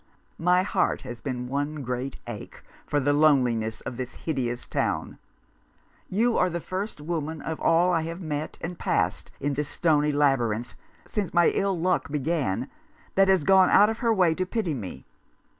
[0.39, 5.19] My heart has been one great ache for the loneliness of this hideous town.
[6.09, 10.11] You are the first woman of all I have met and passed in this stony
[10.11, 10.73] labyrinth—
[11.05, 12.67] since my ill luck began—
[13.15, 15.05] thit has gone out of her way to pity me.